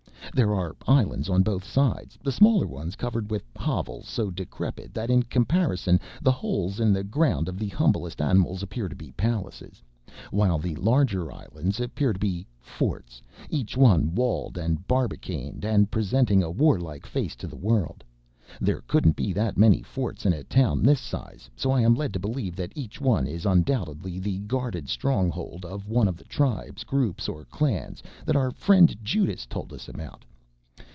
There 0.33 0.55
are 0.55 0.77
islands 0.87 1.29
on 1.29 1.43
both 1.43 1.65
sides, 1.67 2.17
the 2.23 2.31
smaller 2.31 2.65
ones 2.65 2.95
covered 2.95 3.29
with 3.29 3.43
hovels 3.53 4.07
so 4.07 4.31
decrepit 4.31 4.93
that 4.93 5.09
in 5.09 5.23
comparison 5.23 5.99
the 6.21 6.31
holes 6.31 6.79
in 6.79 6.93
the 6.93 7.03
ground 7.03 7.49
of 7.49 7.59
the 7.59 7.67
humblest 7.67 8.21
animals 8.21 8.63
appear 8.63 8.87
to 8.87 8.95
be 8.95 9.11
palaces, 9.11 9.83
while 10.29 10.57
the 10.57 10.75
larger 10.77 11.33
islands 11.33 11.81
appear 11.81 12.13
to 12.13 12.19
be 12.19 12.47
forts, 12.61 13.21
each 13.49 13.75
one 13.75 14.15
walled 14.15 14.57
and 14.57 14.87
barbicaned 14.87 15.65
and 15.65 15.91
presenting 15.91 16.41
a 16.41 16.49
warlike 16.51 17.05
face 17.05 17.35
to 17.35 17.47
the 17.47 17.57
world. 17.57 18.01
There 18.59 18.81
couldn't 18.81 19.15
be 19.15 19.31
that 19.31 19.57
many 19.57 19.81
forts 19.81 20.25
in 20.25 20.33
a 20.33 20.43
town 20.43 20.83
this 20.83 20.99
size 20.99 21.49
so 21.55 21.71
I 21.71 21.79
am 21.79 21.95
led 21.95 22.11
to 22.13 22.19
believe 22.19 22.57
that 22.57 22.73
each 22.75 22.99
one 22.99 23.25
is 23.25 23.45
undoubtedly 23.45 24.19
the 24.19 24.39
guarded 24.39 24.89
stronghold 24.89 25.63
of 25.63 25.87
one 25.87 26.09
of 26.09 26.17
the 26.17 26.25
tribes, 26.25 26.83
groups 26.83 27.29
or 27.29 27.45
clans 27.45 28.03
that 28.25 28.35
our 28.35 28.51
friend 28.51 28.93
Judas 29.05 29.45
told 29.45 29.71
us 29.71 29.87
about. 29.87 30.25